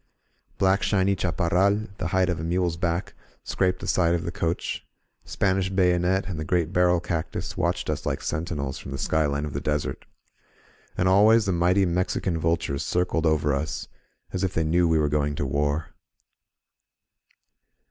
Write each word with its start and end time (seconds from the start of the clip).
Black 0.57 0.81
shiny 0.81 1.15
chaparral, 1.15 1.85
the 1.99 2.07
height 2.07 2.27
of 2.27 2.39
a 2.39 2.43
mule's 2.43 2.75
back, 2.75 3.13
scraped 3.43 3.81
the 3.81 3.87
side 3.87 4.15
of 4.15 4.23
the 4.23 4.31
coach; 4.31 4.83
Span 5.25 5.59
ish 5.59 5.69
bayonet 5.69 6.25
and 6.27 6.39
the 6.39 6.43
great 6.43 6.73
barrel 6.73 6.99
cactus 6.99 7.55
watched 7.55 7.87
us 7.87 8.03
like 8.03 8.23
sentinels 8.23 8.79
from 8.79 8.89
the 8.93 8.97
skyline 8.97 9.45
of 9.45 9.53
the 9.53 9.61
desert. 9.61 10.05
And 10.97 11.07
al 11.07 11.25
ways 11.27 11.45
the 11.45 11.51
mighty 11.51 11.85
Mexican 11.85 12.39
vultures 12.39 12.83
circled 12.83 13.27
over 13.27 13.53
us, 13.53 13.89
as 14.33 14.43
if 14.43 14.55
they 14.55 14.63
knew 14.63 14.87
we 14.87 14.97
were 14.97 15.07
going 15.07 15.35
to 15.35 15.45
war. 15.45 15.89